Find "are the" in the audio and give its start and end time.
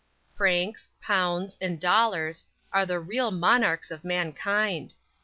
2.73-2.99